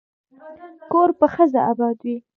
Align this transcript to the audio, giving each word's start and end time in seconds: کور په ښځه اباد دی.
کور 0.91 1.09
په 1.19 1.25
ښځه 1.33 1.59
اباد 1.71 1.95
دی. 2.03 2.15